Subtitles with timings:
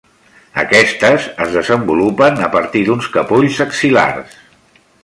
[0.61, 4.39] Aquestes es desenvolupen a partir d'uns capolls axil·lars.